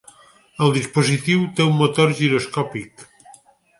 [0.67, 3.05] El dispositiu té un motor giroscòpic.